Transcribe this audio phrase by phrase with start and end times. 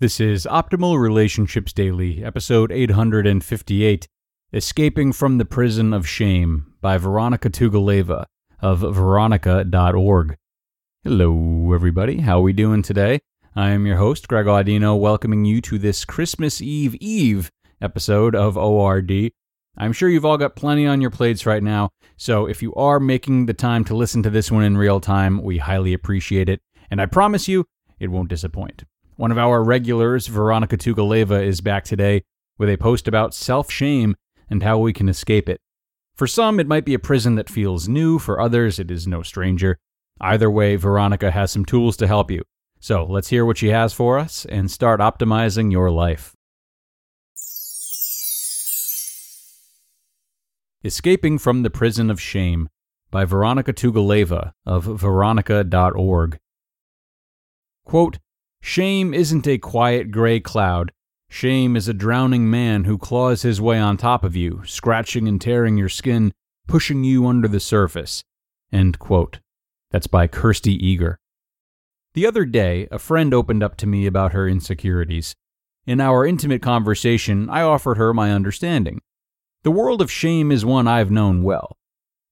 [0.00, 4.06] This is Optimal Relationships Daily, episode 858
[4.52, 8.26] Escaping from the Prison of Shame by Vironika Tugaleva
[8.60, 10.36] of vironika.org.
[11.02, 12.20] Hello, everybody.
[12.20, 13.18] How are we doing today?
[13.56, 18.56] I am your host, Greg Audino, welcoming you to this Christmas Eve Eve episode of
[18.56, 19.32] ORD.
[19.76, 23.00] I'm sure you've all got plenty on your plates right now, so if you are
[23.00, 26.60] making the time to listen to this one in real time, we highly appreciate it,
[26.88, 27.64] and I promise you,
[27.98, 28.84] it won't disappoint.
[29.18, 32.22] One of our regulars, Vironika Tugaleva, is back today
[32.56, 34.14] with a post about self shame
[34.48, 35.60] and how we can escape it.
[36.14, 39.24] For some, it might be a prison that feels new, for others, it is no
[39.24, 39.76] stranger.
[40.20, 42.44] Either way, Vironika has some tools to help you.
[42.78, 46.36] So let's hear what she has for us and start optimizing your life.
[50.84, 52.68] Escaping from the Prison of Shame
[53.10, 56.38] by Vironika Tugaleva of vironika.org.
[57.84, 58.18] Quote,
[58.60, 60.92] Shame isn't a quiet gray cloud.
[61.30, 65.40] Shame is a drowning man who claws his way on top of you, scratching and
[65.40, 66.32] tearing your skin,
[66.66, 68.22] pushing you under the surface.
[69.90, 71.16] That's by Kirsty Eagar.
[72.14, 75.34] The other day, a friend opened up to me about her insecurities.
[75.86, 79.00] In our intimate conversation, I offered her my understanding.
[79.62, 81.76] The world of shame is one I've known well.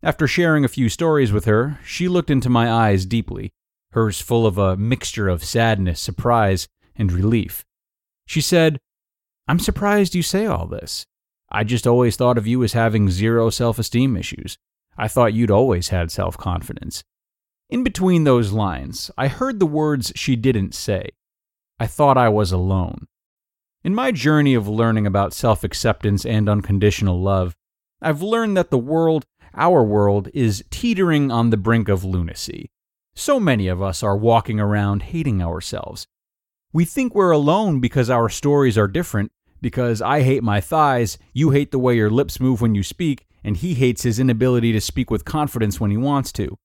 [0.03, 3.53] After sharing a few stories with her, she looked into my eyes deeply,
[3.97, 7.65] hers full of a mixture of sadness, surprise, and relief.
[8.27, 8.79] She said,
[9.49, 11.07] I'm surprised you say all this.
[11.51, 14.59] I just always thought of you as having zero self esteem issues.
[14.99, 17.05] I thought you'd always had self confidence.
[17.71, 21.09] In between those lines, I heard the words she didn't say.
[21.81, 23.07] I thought I was alone.
[23.83, 27.57] In my journey of learning about self acceptance and unconditional love,
[28.03, 32.71] I've learned that the world, our world, is teetering on the brink of lunacy.
[33.19, 36.07] So many of us are walking around hating ourselves.
[36.75, 39.33] We think we're alone because our stories are different,
[39.63, 43.27] because I hate my thighs, you hate the way your lips move when you speak,
[43.43, 46.59] and he hates his inability to speak with confidence when he wants to.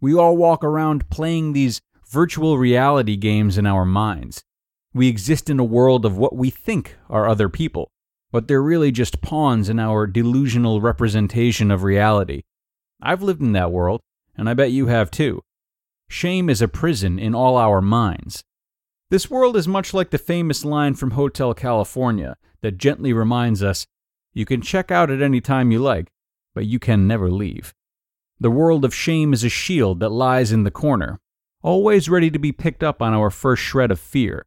[0.00, 4.44] We all walk around playing these virtual reality games in our minds.
[4.94, 7.90] We exist in a world of what we think are other people,
[8.30, 12.42] but they're really just pawns in our delusional representation of reality.
[13.02, 14.00] I've lived in that world,
[14.36, 15.42] and I bet you have too.
[16.08, 18.42] Shame is a prison in all our minds.
[19.10, 23.86] This world is much like the famous line from Hotel California that gently reminds us
[24.32, 26.08] you can check out at any time you like,
[26.54, 27.74] but you can never leave.
[28.40, 31.20] The world of shame is a shield that lies in the corner,
[31.62, 34.46] always ready to be picked up on our first shred of fear.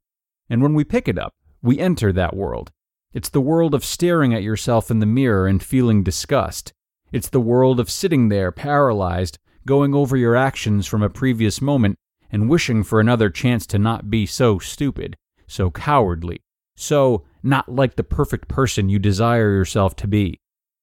[0.50, 2.72] And when we pick it up, we enter that world.
[3.14, 6.74] It's the world of staring at yourself in the mirror and feeling disgust.
[7.12, 11.98] It's the world of sitting there paralyzed, going over your actions from a previous moment
[12.32, 15.16] and wishing for another chance to not be so stupid,
[15.48, 16.42] so cowardly,
[16.76, 20.40] so not like the perfect person you desire yourself to be.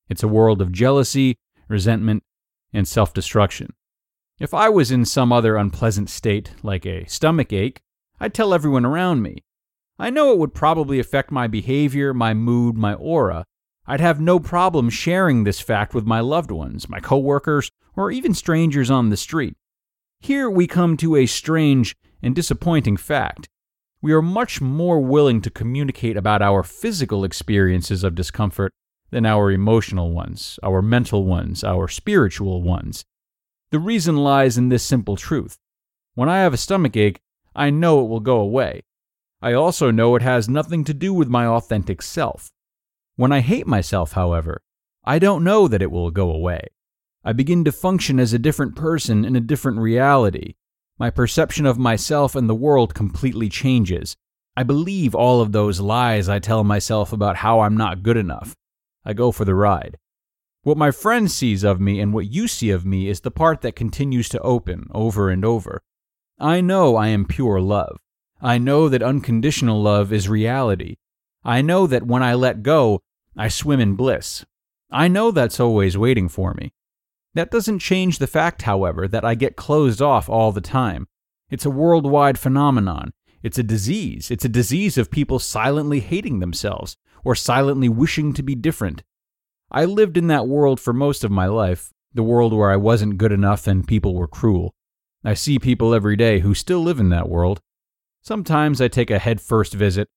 [0.08, 1.36] It's a world of jealousy,
[1.68, 2.22] resentment,
[2.72, 3.72] and self destruction.
[4.38, 7.80] If I was in some other unpleasant state, like a stomach ache,
[8.20, 9.38] I'd tell everyone around me.
[9.98, 13.44] I know it would probably affect my behavior, my mood, my aura.
[13.90, 18.34] I'd have no problem sharing this fact with my loved ones, my coworkers, or even
[18.34, 19.56] strangers on the street.
[20.20, 23.48] Here we come to a strange and disappointing fact.
[24.02, 28.74] We are much more willing to communicate about our physical experiences of discomfort
[29.08, 33.06] than our emotional ones, our mental ones, our spiritual ones.
[33.70, 35.56] The reason lies in this simple truth.
[36.14, 37.20] When I have a stomach ache,
[37.56, 38.82] I know it will go away.
[39.40, 42.52] I also know it has nothing to do with my authentic self.
[43.18, 44.62] When I hate myself, however,
[45.04, 46.68] I don't know that it will go away.
[47.24, 50.54] I begin to function as a different person in a different reality.
[51.00, 54.14] My perception of myself and the world completely changes.
[54.56, 58.54] I believe all of those lies I tell myself about how I'm not good enough.
[59.04, 59.98] I go for the ride.
[60.62, 63.62] What my friend sees of me and what you see of me is the part
[63.62, 65.82] that continues to open over and over.
[66.38, 67.98] I know I am pure love.
[68.40, 70.98] I know that unconditional love is reality.
[71.44, 73.00] I know that when I let go,
[73.38, 74.44] I swim in bliss.
[74.90, 76.72] I know that's always waiting for me.
[77.34, 81.06] That doesn't change the fact, however, that I get closed off all the time.
[81.48, 83.12] It's a worldwide phenomenon.
[83.42, 84.32] It's a disease.
[84.32, 89.04] It's a disease of people silently hating themselves or silently wishing to be different.
[89.70, 93.18] I lived in that world for most of my life, the world where I wasn't
[93.18, 94.74] good enough and people were cruel.
[95.24, 97.60] I see people every day who still live in that world.
[98.22, 100.08] Sometimes I take a headfirst visit,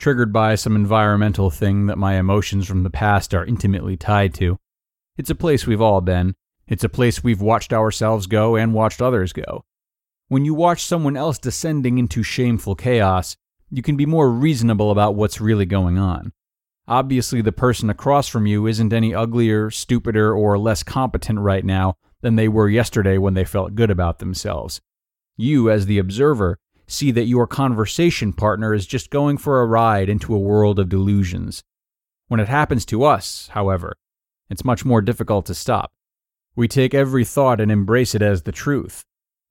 [0.00, 4.58] triggered by some environmental thing that my emotions from the past are intimately tied to.
[5.16, 6.34] It's a place we've all been.
[6.66, 9.62] It's a place we've watched ourselves go and watched others go.
[10.28, 13.36] When you watch someone else descending into shameful chaos,
[13.70, 16.32] you can be more reasonable about what's really going on.
[16.88, 21.94] Obviously, the person across from you isn't any uglier, stupider, or less competent right now
[22.22, 24.80] than they were yesterday when they felt good about themselves.
[25.36, 26.58] You, as the observer,
[26.90, 30.88] see that your conversation partner is just going for a ride into a world of
[30.88, 31.62] delusions.
[32.28, 33.96] When it happens to us, however,
[34.48, 35.90] it's much more difficult to stop.
[36.56, 39.04] We take every thought and embrace it as the truth.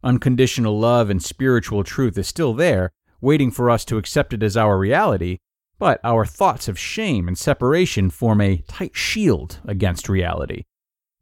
[0.04, 2.92] Unconditional love and spiritual truth is still there,
[3.22, 5.40] waiting for us to accept it as our reality,
[5.78, 10.66] but our thoughts of shame and separation form a tight shield against reality.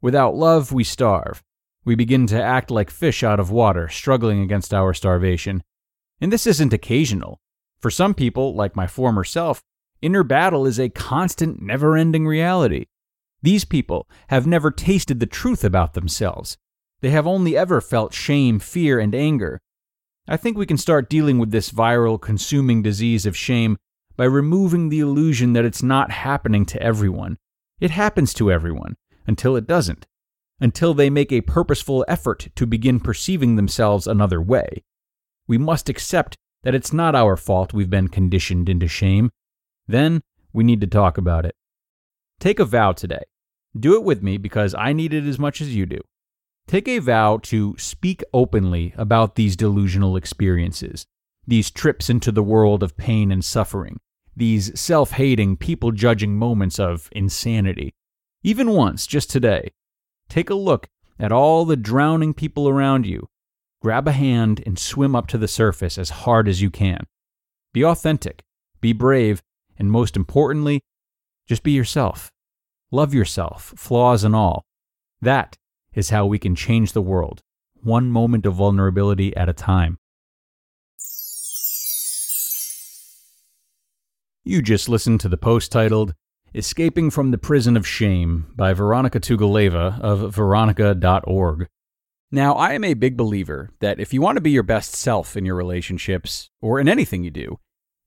[0.00, 1.42] Without love, we starve.
[1.84, 5.62] We begin to act like fish out of water, struggling against our starvation.
[6.20, 7.40] And this isn't occasional.
[7.80, 9.62] For some people, like my former self,
[10.02, 12.86] inner battle is a constant, never ending reality.
[13.42, 16.56] These people have never tasted the truth about themselves.
[17.00, 19.60] They have only ever felt shame, fear, and anger.
[20.26, 23.78] I think we can start dealing with this viral, consuming disease of shame
[24.16, 27.38] by removing the illusion that it's not happening to everyone.
[27.80, 28.96] It happens to everyone,
[29.28, 30.06] until it doesn't,
[30.60, 34.82] until they make a purposeful effort to begin perceiving themselves another way.
[35.48, 39.30] We must accept that it's not our fault we've been conditioned into shame.
[39.86, 40.20] Then
[40.52, 41.54] we need to talk about it.
[42.38, 43.22] Take a vow today.
[43.78, 46.00] Do it with me because I need it as much as you do.
[46.66, 51.06] Take a vow to speak openly about these delusional experiences,
[51.46, 53.98] these trips into the world of pain and suffering,
[54.36, 57.94] these self hating, people judging moments of insanity.
[58.42, 59.70] Even once, just today,
[60.28, 63.26] take a look at all the drowning people around you.
[63.80, 67.04] Grab a hand and swim up to the surface as hard as you can.
[67.72, 68.42] Be authentic,
[68.80, 69.40] be brave,
[69.78, 70.80] and most importantly,
[71.46, 72.30] just be yourself.
[72.90, 74.64] Love yourself, flaws and all.
[75.20, 75.56] That
[75.94, 77.40] is how we can change the world,
[77.82, 79.98] one moment of vulnerability at a time.
[84.44, 86.14] You just listened to the post titled
[86.54, 91.68] Escaping from the Prison of Shame by Vironika Tugaleva of vironika.org.
[92.30, 95.34] Now, I am a big believer that if you want to be your best self
[95.34, 97.58] in your relationships or in anything you do,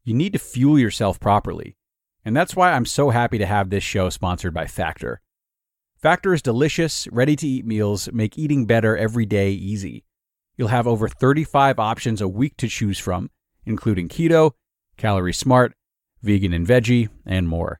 [0.04, 1.76] you need to fuel yourself properly.
[2.24, 5.22] And that's why I'm so happy to have this show sponsored by Factor.
[5.98, 10.04] Factor's delicious, ready to eat meals make eating better every day easy.
[10.56, 13.32] You'll have over 35 options a week to choose from,
[13.66, 14.52] including keto,
[14.98, 15.74] calorie smart,
[16.22, 17.80] vegan and veggie, and more.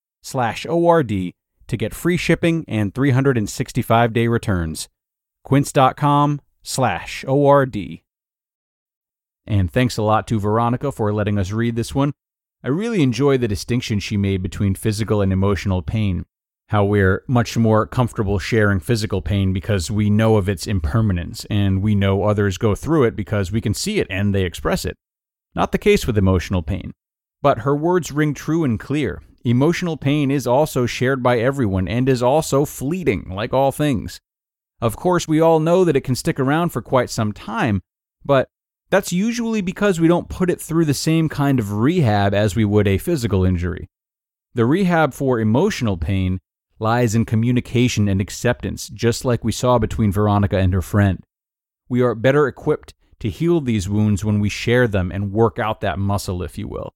[0.21, 1.33] slash ORD
[1.67, 4.89] to get free shipping and 365 day returns.
[5.43, 7.77] Quince.com slash ORD.
[9.47, 12.13] And thanks a lot to Vironika for letting us read this one.
[12.63, 16.25] I really enjoy the distinction she made between physical and emotional pain.
[16.69, 21.81] How we're much more comfortable sharing physical pain because we know of its impermanence and
[21.81, 24.95] we know others go through it because we can see it and they express it.
[25.55, 26.91] Not the case with emotional pain.
[27.41, 29.21] But her words ring true and clear.
[29.43, 34.19] Emotional pain is also shared by everyone and is also fleeting, like all things.
[34.79, 37.81] Of course, we all know that it can stick around for quite some time,
[38.23, 38.47] but
[38.91, 42.65] that's usually because we don't put it through the same kind of rehab as we
[42.65, 43.87] would a physical injury.
[44.53, 46.39] The rehab for emotional pain
[46.77, 51.23] lies in communication and acceptance, just like we saw between Vironika and her friend.
[51.87, 55.81] We are better equipped to heal these wounds when we share them and work out
[55.81, 56.93] that muscle, if you will.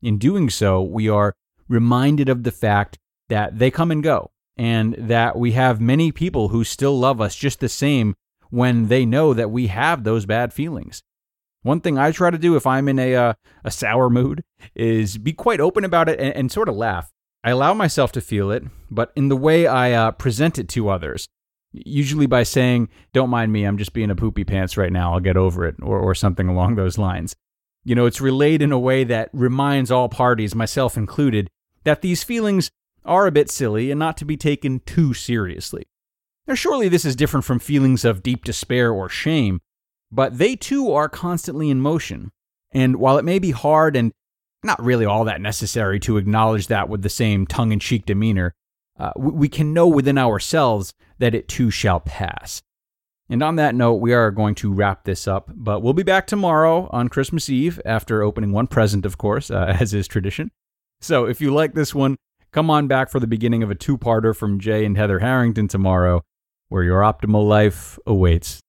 [0.00, 1.34] In doing so, we are
[1.68, 6.48] reminded of the fact that they come and go, and that we have many people
[6.48, 8.14] who still love us just the same
[8.50, 11.02] when they know that we have those bad feelings.
[11.62, 14.44] One thing I try to do if I'm in a uh, a sour mood
[14.74, 17.10] is be quite open about it and, and, sort of laugh.
[17.42, 20.88] I allow myself to feel it, but in the way I uh, present it to
[20.88, 21.26] others,
[21.72, 25.12] usually by saying, "Don't mind me, I'm just being a poopy pants right now.
[25.12, 27.34] I'll get over it," or or something along those lines.
[27.84, 31.50] You know, it's relayed in a way that reminds all parties, myself included,
[31.86, 32.70] that these feelings
[33.04, 35.84] are a bit silly and not to be taken too seriously.
[36.46, 39.60] Now, surely this is different from feelings of deep despair or shame,
[40.10, 42.32] but they too are constantly in motion.
[42.72, 44.12] And while it may be hard and
[44.64, 48.52] not really all that necessary to acknowledge that with the same tongue in cheek demeanor,
[48.98, 52.62] uh, we can know within ourselves that it too shall pass.
[53.28, 56.26] And on that note, we are going to wrap this up, but we'll be back
[56.26, 60.50] tomorrow on Christmas Eve after opening one present, of course, uh, as is tradition.
[61.00, 62.16] So if you like this one,
[62.52, 65.68] come on back for the beginning of a two parter from Jay and Heather Harrington
[65.68, 66.22] tomorrow,
[66.68, 68.60] where your optimal life awaits.